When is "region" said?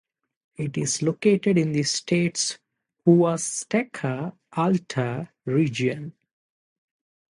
5.45-6.15